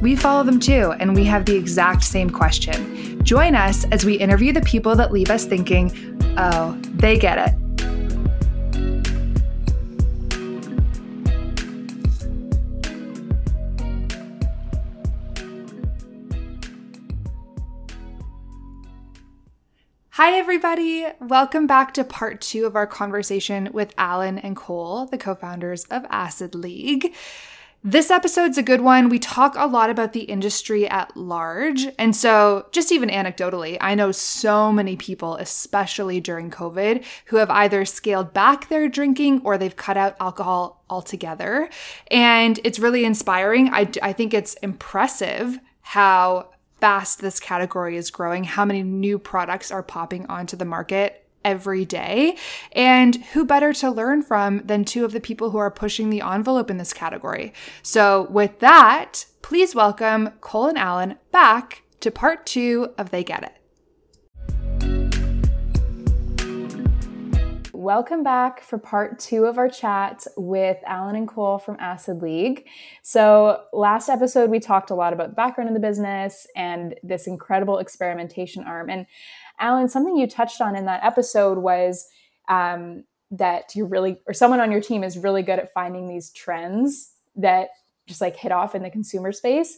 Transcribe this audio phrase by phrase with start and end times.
[0.00, 3.22] we follow them too, and we have the exact same question.
[3.24, 5.92] Join us as we interview the people that leave us thinking,
[6.38, 7.54] oh, they get it.
[20.10, 21.06] Hi, everybody.
[21.20, 25.84] Welcome back to part two of our conversation with Alan and Cole, the co founders
[25.84, 27.14] of Acid League.
[27.90, 29.08] This episode's a good one.
[29.08, 31.86] We talk a lot about the industry at large.
[31.98, 37.48] And so, just even anecdotally, I know so many people, especially during COVID, who have
[37.48, 41.70] either scaled back their drinking or they've cut out alcohol altogether.
[42.10, 43.70] And it's really inspiring.
[43.72, 46.50] I, I think it's impressive how
[46.82, 51.84] fast this category is growing, how many new products are popping onto the market every
[51.84, 52.36] day.
[52.72, 56.20] And who better to learn from than two of the people who are pushing the
[56.20, 57.52] envelope in this category?
[57.82, 63.42] So, with that, please welcome Cole and Alan back to part two of They Get
[63.42, 63.58] It.
[67.72, 72.66] Welcome back for part two of our chat with Alan and Cole from Acid League.
[73.02, 77.28] So, last episode, we talked a lot about the background of the business and this
[77.28, 78.90] incredible experimentation arm.
[78.90, 79.06] And
[79.60, 82.06] Alan, something you touched on in that episode was
[82.48, 86.30] um, that you're really, or someone on your team is really good at finding these
[86.30, 87.68] trends that
[88.06, 89.76] just like hit off in the consumer space.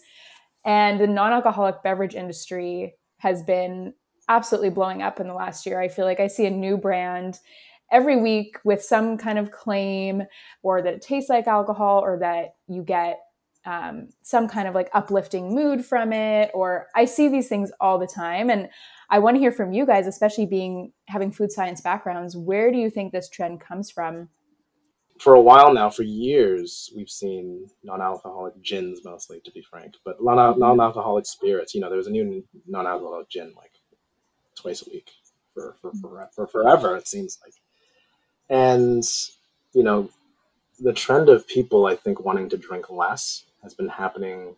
[0.64, 3.95] And the non alcoholic beverage industry has been
[4.28, 5.81] absolutely blowing up in the last year.
[5.81, 7.41] I feel like I see a new brand
[7.91, 10.23] every week with some kind of claim
[10.62, 13.18] or that it tastes like alcohol or that you get
[13.67, 17.98] um, some kind of like uplifting mood from it or i see these things all
[17.98, 18.70] the time and
[19.11, 22.37] I want to hear from you guys, especially being having food science backgrounds.
[22.37, 24.29] Where do you think this trend comes from?
[25.19, 30.19] For a while now, for years, we've seen non-alcoholic gins mostly, to be frank, but
[30.21, 30.61] mm-hmm.
[30.61, 31.75] non-alcoholic spirits.
[31.75, 33.73] You know, there was a new non-alcoholic gin like
[34.55, 35.11] twice a week
[35.53, 36.97] for for, for, for forever.
[36.97, 37.55] It seems like,
[38.48, 39.05] and
[39.75, 40.09] you know,
[40.79, 44.55] the trend of people, I think, wanting to drink less has been happening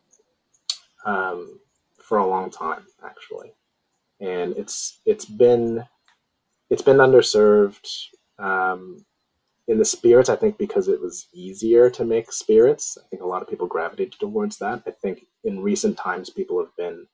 [1.05, 1.59] um,
[2.01, 3.53] for a long time, actually
[4.23, 5.85] and it's it's been
[6.71, 7.87] it's been underserved
[8.39, 9.05] um,
[9.69, 10.31] in the spirits.
[10.31, 12.97] I think because it was easier to make spirits.
[12.99, 14.83] I think a lot of people gravitated towards that.
[14.87, 17.07] I think in recent times people have been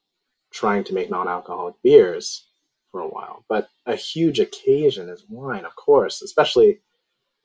[0.53, 2.49] trying to make non-alcoholic beers
[2.93, 6.81] for a while, but a huge occasion is wine, of course, especially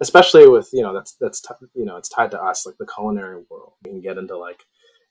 [0.01, 2.88] especially with you know that's that's t- you know it's tied to us like the
[2.88, 3.74] culinary world.
[3.85, 4.63] We can get into like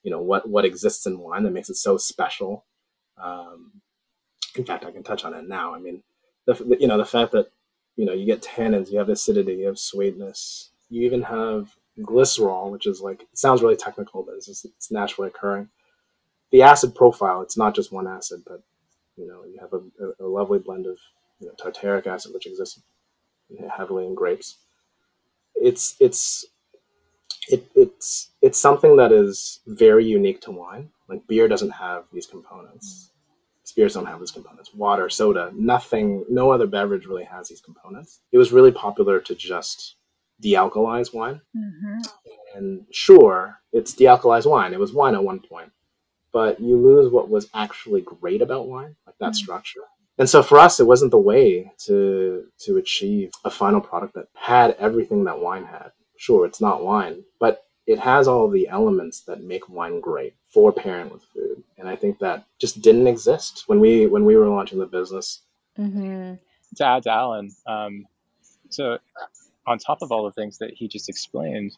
[0.03, 2.67] you know what what exists in wine that makes it so special.
[3.23, 3.82] Um,
[4.57, 5.75] in fact, I can touch on it now.
[5.75, 6.03] I mean,
[6.47, 7.51] the, the, you know the fact that
[7.97, 12.71] you know you get tannins, you have acidity, you have sweetness, you even have glycerol,
[12.71, 15.69] which is like it sounds really technical, but it's just it's naturally occurring.
[16.51, 18.63] The acid profile, it's not just one acid, but
[19.17, 20.99] you know you have a, a, lovely blend of
[21.41, 22.81] you know, tartaric acid, which exists
[23.75, 24.59] heavily in grapes.
[25.55, 26.47] It's it's
[27.49, 30.91] it, it's it's something that is very unique to wine.
[31.09, 33.13] Like beer doesn't have these components
[33.65, 34.75] spirits don't have these components.
[34.75, 38.21] Water, soda, nothing, no other beverage really has these components.
[38.33, 39.97] It was really popular to just
[40.43, 41.41] dealcoholize wine.
[41.57, 42.01] Mm-hmm.
[42.57, 44.73] And sure, it's dealcoholized wine.
[44.73, 45.71] It was wine at one point,
[46.33, 49.35] but you lose what was actually great about wine, like that mm-hmm.
[49.35, 49.83] structure.
[50.19, 54.29] And so for us, it wasn't the way to to achieve a final product that
[54.35, 55.91] had everything that wine had.
[56.17, 60.73] Sure, it's not wine, but it has all the elements that make wine great for
[60.73, 64.49] pairing with food and i think that just didn't exist when we when we were
[64.49, 65.41] launching the business
[65.79, 66.35] mm-hmm.
[66.77, 68.07] to add to alan um,
[68.71, 68.99] so
[69.67, 71.77] on top of all the things that he just explained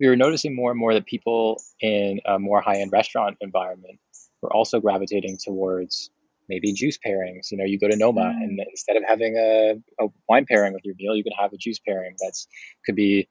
[0.00, 3.98] we were noticing more and more that people in a more high-end restaurant environment
[4.42, 6.10] were also gravitating towards
[6.48, 8.42] maybe juice pairings you know you go to noma mm.
[8.42, 9.74] and instead of having a,
[10.04, 12.46] a wine pairing with your meal you can have a juice pairing that's
[12.84, 13.28] could be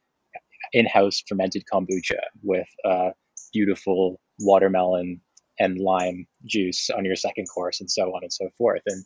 [0.73, 3.11] in-house fermented kombucha with uh,
[3.53, 5.21] beautiful watermelon
[5.59, 8.81] and lime juice on your second course and so on and so forth.
[8.87, 9.05] And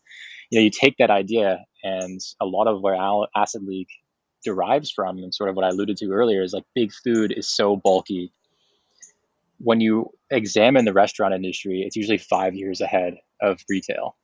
[0.50, 2.96] you know you take that idea and a lot of where
[3.36, 3.90] acid league
[4.44, 7.54] derives from and sort of what i alluded to earlier is like big food is
[7.54, 8.32] so bulky.
[9.60, 14.16] When you examine the restaurant industry it's usually five years ahead of retail.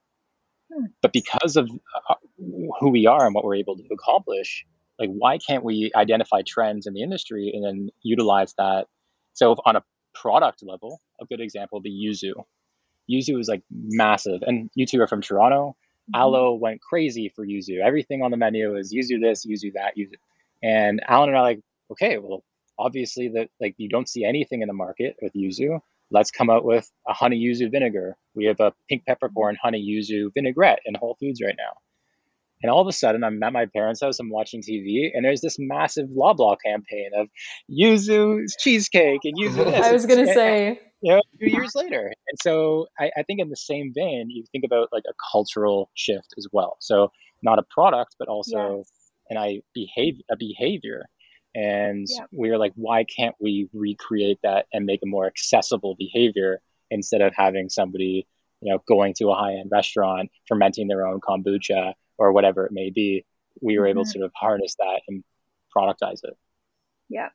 [0.73, 0.85] Hmm.
[1.01, 1.69] But because of
[2.09, 2.15] uh,
[2.79, 4.65] who we are and what we're able to accomplish,
[4.99, 8.87] like why can't we identify trends in the industry and then utilize that?
[9.33, 12.33] So on a product level, a good example would be Yuzu.
[13.11, 15.75] Yuzu is like massive, and you two are from Toronto.
[16.13, 16.21] Mm-hmm.
[16.21, 17.79] Alo went crazy for Yuzu.
[17.83, 20.15] Everything on the menu is Yuzu this, Yuzu that, Yuzu.
[20.61, 21.59] And Alan and I are like,
[21.91, 22.43] okay, well,
[22.77, 25.79] obviously that like you don't see anything in the market with Yuzu.
[26.11, 28.15] Let's come out with a honey yuzu vinegar.
[28.35, 31.73] We have a pink peppercorn honey yuzu vinaigrette in Whole Foods right now.
[32.63, 35.41] And all of a sudden, I'm at my parents' house, I'm watching TV, and there's
[35.41, 37.27] this massive Loblaw campaign of
[37.69, 39.85] yuzu cheesecake and yuzu this.
[39.85, 40.79] I was going to say.
[41.01, 42.13] You know, a few years later.
[42.29, 45.91] And so I, I think in the same vein, you think about like a cultural
[45.95, 46.77] shift as well.
[46.79, 47.11] So
[47.41, 48.91] not a product, but also yes.
[49.29, 51.03] an I behave a behavior.
[51.53, 52.23] And yeah.
[52.31, 57.19] we were like, why can't we recreate that and make a more accessible behavior instead
[57.19, 58.25] of having somebody,
[58.61, 62.71] you know, going to a high end restaurant, fermenting their own kombucha or whatever it
[62.71, 63.25] may be,
[63.61, 63.91] we were mm-hmm.
[63.91, 65.23] able to sort of harness that and
[65.75, 66.37] productize it.
[67.09, 67.29] Yeah.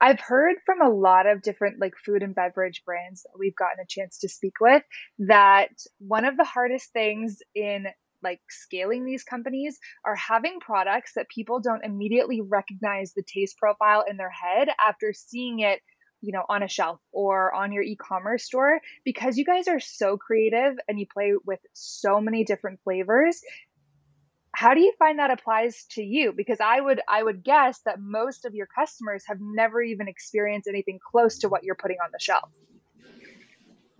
[0.00, 3.80] I've heard from a lot of different like food and beverage brands that we've gotten
[3.82, 4.82] a chance to speak with
[5.20, 7.86] that one of the hardest things in
[8.22, 14.04] like scaling these companies are having products that people don't immediately recognize the taste profile
[14.08, 15.80] in their head after seeing it
[16.20, 20.16] you know on a shelf or on your e-commerce store because you guys are so
[20.16, 23.40] creative and you play with so many different flavors
[24.54, 26.32] how do you find that applies to you?
[26.32, 30.68] Because i would i would guess that most of your customers have never even experienced
[30.68, 32.50] anything close to what you're putting on the shelf.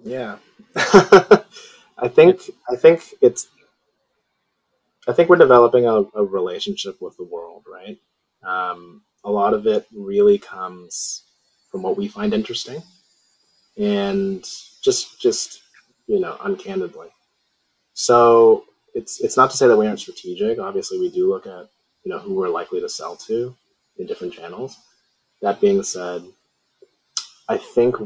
[0.05, 0.37] Yeah.
[0.77, 3.49] I think i think it's
[5.07, 7.99] i think we're developing a, a relationship with the world right?
[8.43, 11.25] Um, a lot of it really comes
[11.71, 12.83] from what we find interesting
[13.79, 14.45] and
[14.83, 15.63] just just
[16.07, 17.09] you know uncandidly.
[17.95, 20.59] So it's it's not to say that we aren't strategic.
[20.59, 21.69] Obviously, we do look at
[22.05, 23.55] you know who we're likely to sell to
[23.99, 24.79] in different channels.
[25.41, 26.23] That being said,
[27.49, 27.97] I think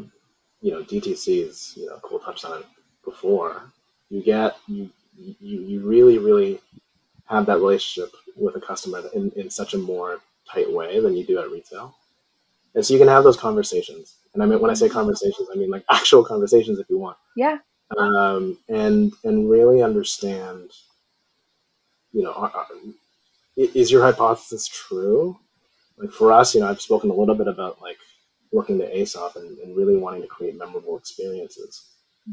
[0.60, 2.66] you know DTC is you know Cole touched on it
[3.04, 3.72] before.
[4.08, 6.60] You get you you you really really
[7.26, 11.24] have that relationship with a customer in, in such a more tight way than you
[11.24, 11.96] do at retail.
[12.74, 14.16] And so you can have those conversations.
[14.34, 17.16] And I mean, when I say conversations, I mean like actual conversations if you want.
[17.36, 17.58] Yeah
[17.96, 20.70] um, and and really understand,
[22.12, 22.66] you know, are, are,
[23.56, 25.38] is your hypothesis true?
[25.96, 27.98] Like for us, you know, I've spoken a little bit about like
[28.52, 31.86] looking to Aesop and, and really wanting to create memorable experiences.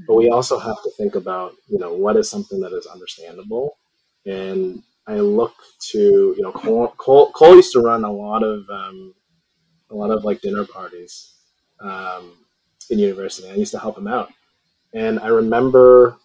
[0.08, 3.78] But we also have to think about, you know, what is something that is understandable.
[4.26, 5.54] And I look
[5.92, 9.14] to, you know, Cole, Cole, Cole used to run a lot of, um,
[9.92, 11.36] a lot of like dinner parties
[11.80, 12.34] um,
[12.90, 13.50] in university.
[13.50, 14.32] I used to help him out.
[14.94, 16.18] And I remember,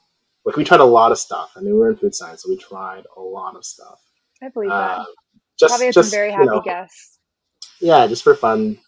[0.44, 1.52] like, we tried a lot of stuff.
[1.56, 4.00] I mean, we were in food science, so we tried a lot of stuff.
[4.42, 4.74] I believe that.
[5.00, 5.04] Uh,
[5.58, 7.18] just, Probably just, some very happy you know, guests.
[7.80, 8.78] Yeah, just for fun.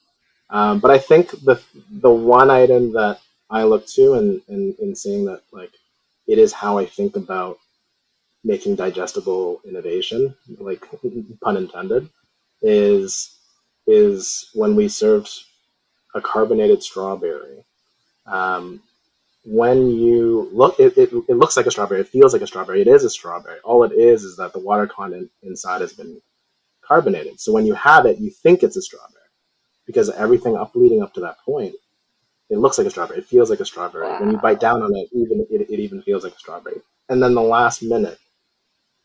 [0.50, 1.60] Um, but I think the
[1.90, 5.70] the one item that I look to and in, in, in seeing that like
[6.26, 7.58] it is how I think about
[8.44, 10.86] making digestible innovation, like
[11.42, 12.08] pun intended,
[12.62, 13.36] is
[13.86, 15.30] is when we served
[16.14, 17.64] a carbonated strawberry.
[18.26, 18.82] Um,
[19.44, 22.00] when you look, it, it, it looks like a strawberry.
[22.00, 22.82] It feels like a strawberry.
[22.82, 23.58] It is a strawberry.
[23.64, 26.20] All it is is that the water content inside has been
[26.82, 27.40] carbonated.
[27.40, 29.20] So when you have it, you think it's a strawberry
[29.86, 31.74] because everything up leading up to that point,
[32.50, 33.20] it looks like a strawberry.
[33.20, 34.06] It feels like a strawberry.
[34.08, 34.20] Wow.
[34.20, 36.80] When you bite down on it, even it, it even feels like a strawberry.
[37.08, 38.18] And then the last minute,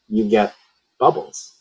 [0.08, 0.54] you get
[1.00, 1.54] bubbles,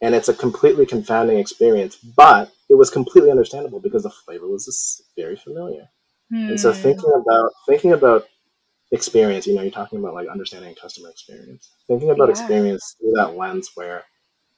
[0.00, 1.96] and it's a completely confounding experience.
[1.96, 5.88] But it was completely understandable because the flavor was very familiar.
[6.32, 7.20] And so thinking hmm.
[7.20, 8.26] about thinking about
[8.90, 11.70] experience, you know, you're talking about like understanding customer experience.
[11.86, 12.32] Thinking about yeah.
[12.32, 14.04] experience through that lens where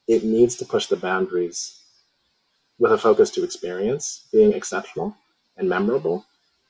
[0.07, 1.81] it needs to push the boundaries
[2.79, 5.15] with a focus to experience being exceptional
[5.57, 6.25] and memorable,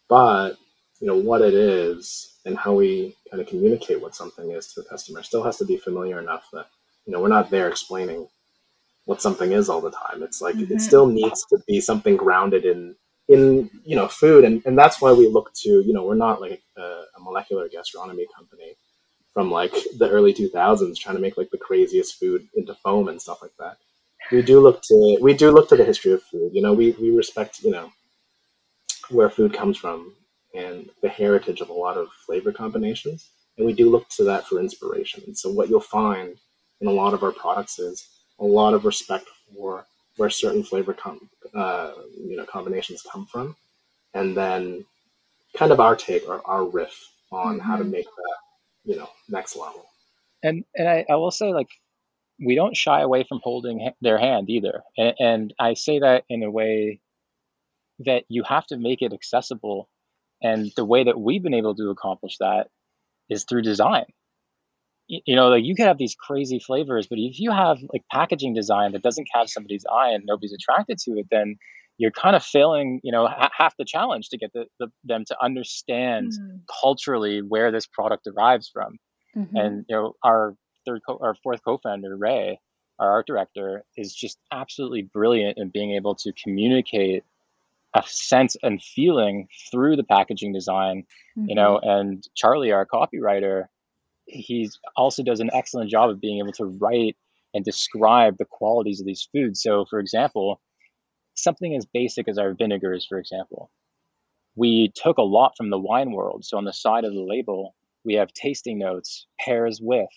[0.08, 0.58] but
[1.00, 4.82] you know what it is and how we kind of communicate what something is to
[4.82, 6.68] the customer still has to be familiar enough that
[7.06, 8.28] you know we're not there explaining
[9.06, 10.24] what something is all the time.
[10.24, 10.74] It's like mm-hmm.
[10.74, 12.96] it still needs to be something grounded in
[13.28, 16.42] in you know food and, and that's why we look to you know we're not
[16.42, 18.76] like a, a, molecular gastronomy company
[19.34, 23.22] from like the early 2000s trying to make like the craziest food into foam and
[23.22, 23.78] stuff like that.
[24.32, 26.52] We do look to we do look to the history of food.
[26.54, 27.92] You know we, we respect you know
[29.10, 30.14] where food comes from
[30.54, 34.46] and the heritage of a lot of flavor combinations and we do look to that
[34.46, 35.24] for inspiration.
[35.28, 36.38] And so what you'll find
[36.82, 38.08] in a lot of our products is
[38.40, 39.86] a lot of respect for
[40.18, 43.56] where certain flavor com- uh, you know combinations come from,
[44.14, 44.86] and then
[45.56, 47.68] kind of our take or our riff on mm-hmm.
[47.68, 47.92] how to mm-hmm.
[47.92, 48.38] make that
[48.84, 49.86] you know next level.
[50.44, 51.70] and and I, I will say like
[52.40, 56.44] we don't shy away from holding their hand either and, and i say that in
[56.44, 57.00] a way
[58.00, 59.90] that you have to make it accessible
[60.42, 62.68] and the way that we've been able to accomplish that
[63.30, 64.06] is through design
[65.08, 68.54] you know like you can have these crazy flavors but if you have like packaging
[68.54, 71.56] design that doesn't catch somebody's eye and nobody's attracted to it then
[71.98, 75.36] you're kind of failing you know half the challenge to get the, the them to
[75.42, 76.60] understand mm.
[76.82, 78.98] culturally where this product derives from
[79.36, 79.56] mm-hmm.
[79.56, 82.60] and you know our third co- our fourth co-founder ray
[83.00, 87.24] our art director is just absolutely brilliant in being able to communicate
[87.94, 91.04] a sense and feeling through the packaging design
[91.38, 91.50] mm-hmm.
[91.50, 93.66] you know and charlie our copywriter
[94.26, 97.16] he also does an excellent job of being able to write
[97.54, 99.62] and describe the qualities of these foods.
[99.62, 100.62] So for example
[101.38, 103.70] something as basic as our vinegars for example
[104.56, 106.46] we took a lot from the wine world.
[106.46, 110.10] So on the side of the label we have tasting notes pairs with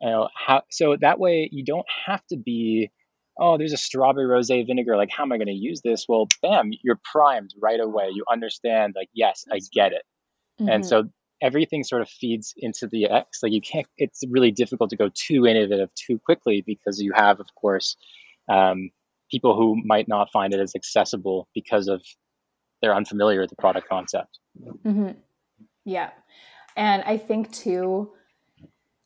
[0.00, 2.90] you know how so that way you don't have to be
[3.38, 4.96] oh there's a strawberry rosé vinegar.
[4.96, 6.06] Like how am i going to use this?
[6.08, 8.10] Well bam you're primed right away.
[8.12, 10.02] You understand like yes i get it.
[10.60, 10.70] Mm-hmm.
[10.70, 11.04] and so
[11.42, 15.10] everything sort of feeds into the x like you can't it's really difficult to go
[15.14, 17.96] too innovative too quickly because you have of course
[18.48, 18.90] um,
[19.30, 22.02] people who might not find it as accessible because of
[22.80, 24.38] they're unfamiliar with the product concept
[24.84, 25.10] mm-hmm.
[25.84, 26.10] yeah
[26.76, 28.10] and i think too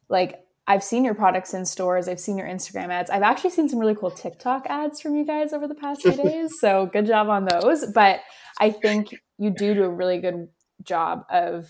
[0.08, 2.06] like I've seen your products in stores.
[2.06, 3.10] I've seen your Instagram ads.
[3.10, 6.12] I've actually seen some really cool TikTok ads from you guys over the past few
[6.22, 6.60] days.
[6.60, 7.86] So good job on those.
[7.92, 8.20] But
[8.60, 10.46] I think you do do a really good
[10.84, 11.68] job of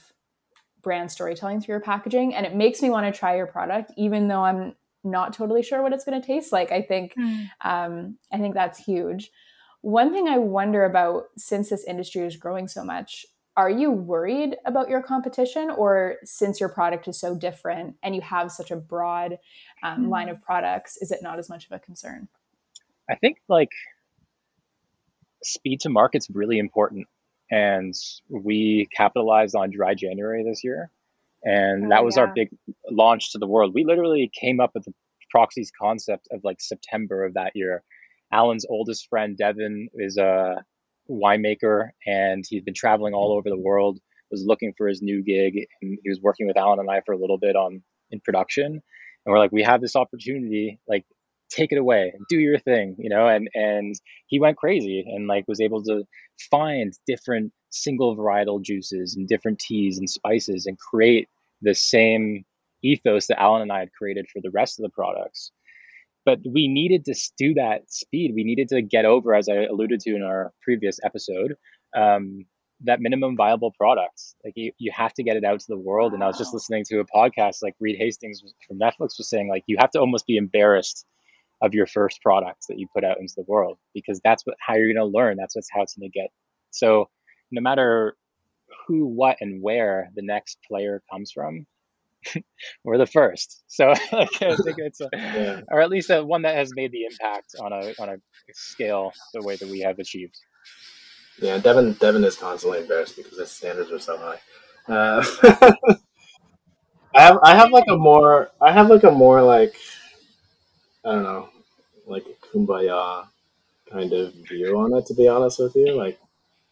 [0.83, 2.35] brand storytelling through your packaging.
[2.35, 5.83] And it makes me want to try your product, even though I'm not totally sure
[5.83, 6.73] what it's going to taste like.
[6.73, 7.49] I think, mm.
[7.63, 9.31] um, I think that's huge.
[9.83, 13.25] One thing I wonder about since this industry is growing so much
[13.57, 18.21] are you worried about your competition or since your product is so different and you
[18.21, 19.39] have such a broad
[19.83, 20.35] um, line hmm.
[20.35, 22.29] of products is it not as much of a concern
[23.11, 23.71] i think like
[25.43, 27.07] speed to market's really important
[27.51, 27.95] and
[28.29, 30.91] we capitalized on dry january this year.
[31.43, 32.25] And oh, that was yeah.
[32.25, 32.49] our big
[32.91, 33.73] launch to the world.
[33.75, 34.93] We literally came up with the
[35.31, 37.83] proxies concept of like september of that year.
[38.33, 40.65] Alan's oldest friend devin is a
[41.11, 43.99] winemaker and he's been traveling all over the world
[44.31, 47.11] was looking for his new gig and he was working with alan and i for
[47.11, 48.67] a little bit on in production.
[48.67, 51.05] And we're like we have this opportunity like
[51.51, 53.95] take it away do your thing you know and and
[54.27, 56.05] he went crazy and like was able to
[56.51, 61.29] find different single varietal juices and different teas and spices and create
[61.63, 62.45] the same
[62.83, 65.53] ethos that alan and i had created for the rest of the products
[66.25, 68.33] but we needed to do that speed.
[68.35, 71.57] We needed to get over, as I alluded to in our previous episode,
[71.97, 72.45] um,
[72.85, 74.21] that minimum viable product.
[74.45, 76.13] Like you, you have to get it out to the world.
[76.13, 79.49] And I was just listening to a podcast, like Reed Hastings from Netflix was saying,
[79.49, 81.05] like you have to almost be embarrassed
[81.63, 84.75] of your first products that you put out into the world because that's what how
[84.75, 85.37] you're going to learn.
[85.37, 86.31] That's what's how it's going to get.
[86.71, 87.09] So
[87.51, 88.17] no matter
[88.87, 91.67] who, what, and where the next player comes from,
[92.85, 93.63] we're the first.
[93.67, 95.61] So I think it's a, yeah.
[95.69, 98.17] or at least a, one that has made the impact on a on a
[98.53, 100.37] scale the way that we have achieved.
[101.41, 104.41] Yeah, Devin Devin is constantly embarrassed because his standards are so high.
[104.89, 105.25] Uh,
[107.15, 109.75] I have I have like a more I have like a more like
[111.05, 111.49] I don't know
[112.11, 113.27] like a kumbaya
[113.91, 115.93] kind of view on it to be honest with you.
[115.93, 116.19] Like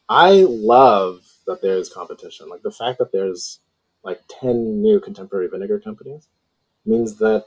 [0.08, 2.48] I love that there's competition.
[2.48, 3.60] Like the fact that there's
[4.02, 6.28] like 10 new contemporary vinegar companies
[6.86, 7.46] means that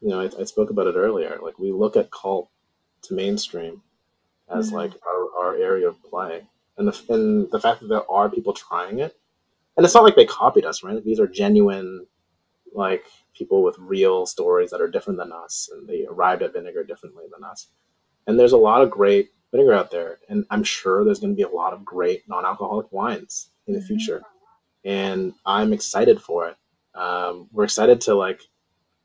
[0.00, 2.48] you know I, I, spoke about it earlier like we look at cult
[3.02, 3.82] to mainstream
[4.48, 4.76] as mm-hmm.
[4.76, 6.42] like our, our area of play
[6.78, 9.16] and the, and the fact that there are people trying it
[9.76, 12.06] and it's not like they copied us right these are genuine
[12.74, 16.84] like people with real stories that are different than us and they arrived at vinegar
[16.84, 17.68] differently than us
[18.26, 21.36] and there's a lot of great vinegar out there and i'm sure there's going to
[21.36, 23.86] be a lot of great non-alcoholic wines in the mm-hmm.
[23.86, 24.22] future
[24.84, 26.56] and I'm excited for it.
[26.94, 28.42] Um, we're excited to like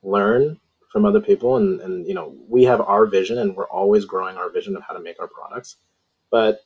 [0.04, 0.60] learn
[0.92, 4.38] from other people, and and you know we have our vision, and we're always growing
[4.38, 5.78] our vision of how to make our products.
[6.30, 6.60] But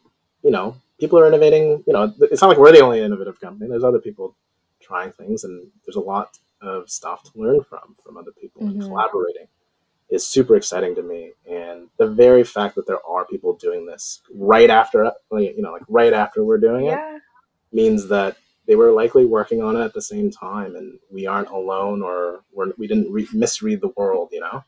[0.43, 1.83] you know, people are innovating.
[1.85, 3.69] You know, it's not like we're the only innovative company.
[3.69, 4.35] There's other people
[4.81, 8.81] trying things, and there's a lot of stuff to learn from from other people mm-hmm.
[8.81, 9.47] and collaborating
[10.09, 14.21] is super exciting to me and the very fact that there are people doing this
[14.35, 17.15] right after you know like right after we're doing yeah.
[17.15, 17.21] it
[17.71, 21.49] means that they were likely working on it at the same time, and we aren't
[21.49, 24.29] alone, or we're, we didn't re- misread the world.
[24.31, 24.63] You know,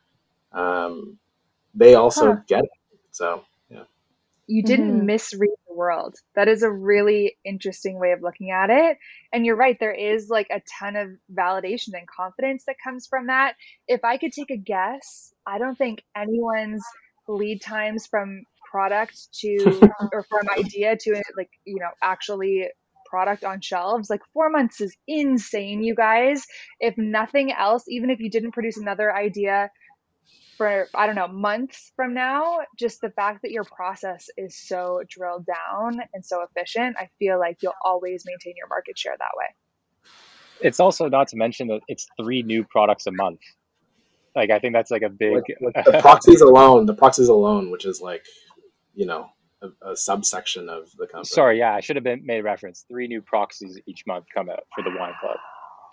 [0.51, 1.17] um,
[1.73, 2.41] they also huh.
[2.47, 2.69] get it.
[3.11, 3.43] So.
[4.47, 5.05] You didn't mm-hmm.
[5.07, 6.15] misread the world.
[6.35, 8.97] That is a really interesting way of looking at it.
[9.33, 13.27] And you're right, there is like a ton of validation and confidence that comes from
[13.27, 13.55] that.
[13.87, 16.83] If I could take a guess, I don't think anyone's
[17.27, 19.79] lead times from product to
[20.11, 22.67] or from idea to like, you know, actually
[23.05, 24.09] product on shelves.
[24.09, 26.45] Like four months is insane, you guys.
[26.79, 29.69] If nothing else, even if you didn't produce another idea
[30.57, 35.03] for I don't know months from now, just the fact that your process is so
[35.09, 39.31] drilled down and so efficient, I feel like you'll always maintain your market share that
[39.35, 39.45] way.
[40.62, 43.41] It's also not to mention that it's three new products a month.
[44.35, 46.85] Like I think that's like a big like, the proxies alone.
[46.85, 48.25] The proxies alone, which is like,
[48.93, 49.27] you know,
[49.62, 51.25] a, a, subsection of the company.
[51.25, 52.85] Sorry, yeah, I should have been made reference.
[52.89, 55.38] Three new proxies each month come out for the wine club.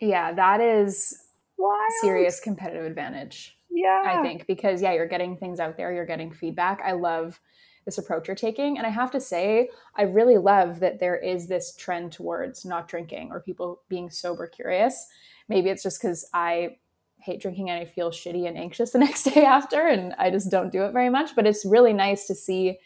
[0.00, 1.16] Yeah, that is
[1.58, 1.76] Wild.
[2.00, 3.56] serious competitive advantage.
[3.70, 4.02] Yeah.
[4.04, 6.80] I think because yeah, you're getting things out there, you're getting feedback.
[6.84, 7.40] I love
[7.84, 8.78] this approach you're taking.
[8.78, 12.88] And I have to say, I really love that there is this trend towards not
[12.88, 15.06] drinking or people being sober curious.
[15.48, 16.76] Maybe it's just because I
[17.18, 20.50] hate drinking and I feel shitty and anxious the next day after, and I just
[20.50, 21.34] don't do it very much.
[21.34, 22.78] But it's really nice to see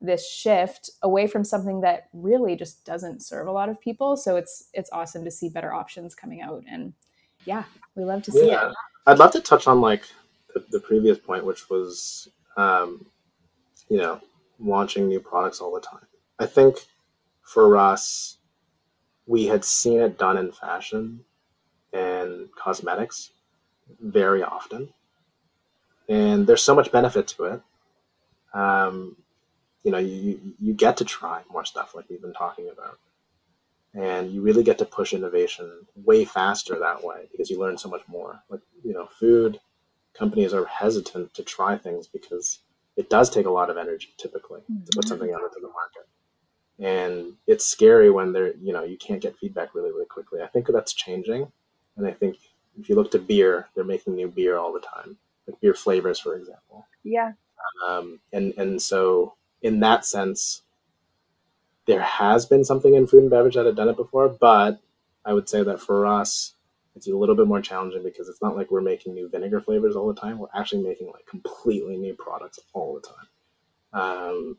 [0.00, 4.16] this shift away from something that really just doesn't serve a lot of people.
[4.16, 6.62] So it's it's awesome to see better options coming out.
[6.70, 6.92] And
[7.46, 8.70] yeah, we love to see yeah.
[8.70, 8.74] it.
[9.06, 10.02] I'd love to touch on like
[10.52, 13.06] the, the previous point, which was, um,
[13.88, 14.20] you know,
[14.58, 16.06] launching new products all the time.
[16.38, 16.76] I think
[17.42, 18.38] for us,
[19.26, 21.24] we had seen it done in fashion
[21.92, 23.30] and cosmetics
[24.00, 24.88] very often,
[26.08, 27.60] and there's so much benefit to it.
[28.52, 29.16] Um,
[29.84, 32.98] you know, you you get to try more stuff like we've been talking about
[33.96, 37.88] and you really get to push innovation way faster that way because you learn so
[37.88, 39.58] much more like you know food
[40.14, 42.60] companies are hesitant to try things because
[42.96, 44.84] it does take a lot of energy typically mm-hmm.
[44.84, 45.08] to put mm-hmm.
[45.08, 46.06] something out into the market
[46.78, 50.46] and it's scary when they're you know you can't get feedback really really quickly i
[50.46, 51.50] think that's changing
[51.96, 52.36] and i think
[52.78, 56.20] if you look to beer they're making new beer all the time like beer flavors
[56.20, 57.32] for example yeah
[57.88, 60.62] um, and and so in that sense
[61.86, 64.80] there has been something in food and beverage that had done it before, but
[65.24, 66.54] I would say that for us,
[66.94, 69.96] it's a little bit more challenging because it's not like we're making new vinegar flavors
[69.96, 70.38] all the time.
[70.38, 73.28] We're actually making like completely new products all the time.
[73.92, 74.56] Um,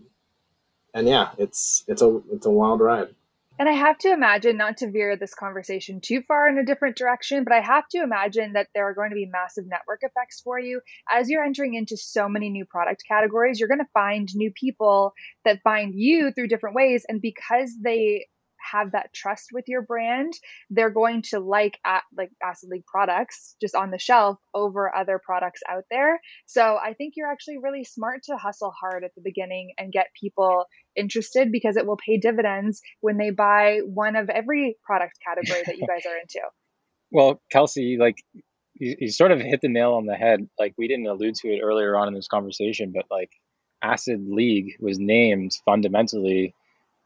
[0.94, 3.16] and yeah, it's it's a it's a wild ride.
[3.60, 6.96] And I have to imagine, not to veer this conversation too far in a different
[6.96, 10.42] direction, but I have to imagine that there are going to be massive network effects
[10.42, 10.82] for you.
[11.12, 15.14] As you're entering into so many new product categories, you're going to find new people
[15.44, 17.04] that find you through different ways.
[17.10, 18.28] And because they
[18.72, 20.34] have that trust with your brand,
[20.70, 25.20] they're going to like at, like Acid League products just on the shelf over other
[25.24, 26.20] products out there.
[26.46, 30.08] So I think you're actually really smart to hustle hard at the beginning and get
[30.20, 35.64] people interested because it will pay dividends when they buy one of every product category
[35.66, 36.42] that you guys are into.
[37.10, 38.18] Well, Kelsey, like
[38.74, 40.50] you, you sort of hit the nail on the head.
[40.60, 43.32] Like we didn't allude to it earlier on in this conversation, but like
[43.82, 46.54] Acid League was named fundamentally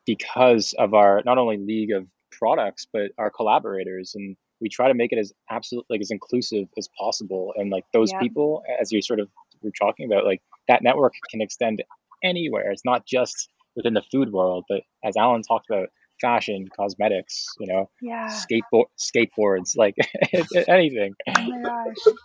[0.06, 4.94] because of our not only league of products but our collaborators and we try to
[4.94, 7.54] make it as absolute like as inclusive as possible.
[7.58, 8.20] And like those yeah.
[8.20, 9.30] people as you sort of
[9.62, 11.84] were talking about like that network can extend
[12.24, 12.72] anywhere.
[12.72, 15.88] It's not just within the food world but as alan talked about
[16.20, 18.28] fashion cosmetics you know yeah.
[18.28, 19.96] skateboard skateboards like
[20.68, 21.14] anything.
[21.28, 22.16] Oh my gosh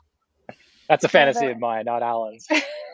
[0.89, 2.47] that's a fantasy of mine not alan's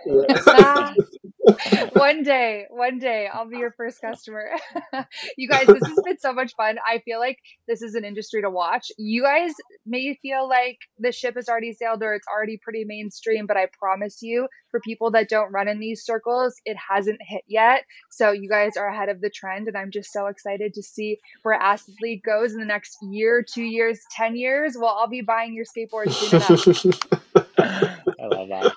[1.93, 4.51] one day, one day, I'll be your first customer.
[5.37, 6.77] you guys, this has been so much fun.
[6.87, 8.91] I feel like this is an industry to watch.
[8.97, 9.53] You guys
[9.87, 13.69] may feel like the ship has already sailed or it's already pretty mainstream, but I
[13.79, 17.85] promise you, for people that don't run in these circles, it hasn't hit yet.
[18.11, 21.19] So you guys are ahead of the trend, and I'm just so excited to see
[21.43, 24.77] where Acid League goes in the next year, two years, ten years.
[24.79, 27.37] Well, I'll be buying your skateboard soon enough.
[27.63, 28.73] I love that.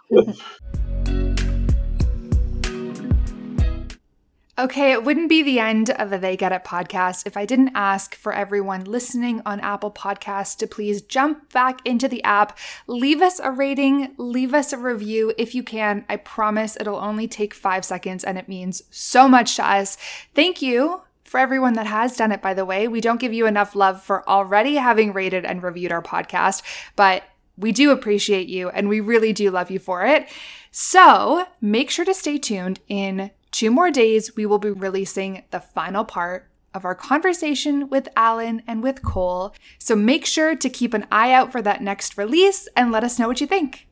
[4.57, 7.75] Okay, it wouldn't be the end of the They Get It podcast if I didn't
[7.75, 13.21] ask for everyone listening on Apple Podcasts to please jump back into the app, leave
[13.21, 16.05] us a rating, leave us a review if you can.
[16.07, 19.97] I promise it'll only take five seconds and it means so much to us.
[20.33, 22.87] Thank you for everyone that has done it, by the way.
[22.87, 26.61] We don't give you enough love for already having rated and reviewed our podcast,
[26.95, 27.23] but
[27.57, 30.27] we do appreciate you and we really do love you for it.
[30.71, 35.61] So make sure to stay tuned in two more days, we will be releasing the
[35.61, 39.55] final part of our conversation with Alan and with Cole.
[39.79, 43.17] So make sure to keep an eye out for that next release and let us
[43.17, 43.87] know what you think.